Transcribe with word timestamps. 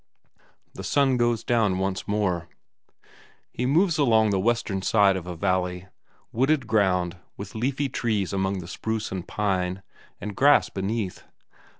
The 0.73 0.83
sun 0.83 1.15
goes 1.15 1.43
down 1.43 1.77
once 1.77 2.07
more. 2.07 2.47
He 3.51 3.67
moves 3.67 3.99
along 3.99 4.31
the 4.31 4.39
western 4.39 4.81
side 4.81 5.15
of 5.15 5.27
a 5.27 5.35
valley; 5.35 5.89
wooded 6.31 6.65
ground, 6.65 7.17
with 7.37 7.53
leafy 7.53 7.87
trees 7.87 8.33
among 8.33 8.61
the 8.61 8.67
spruce 8.67 9.11
and 9.11 9.27
pine, 9.27 9.83
and 10.19 10.35
grass 10.35 10.69
beneath. 10.69 11.23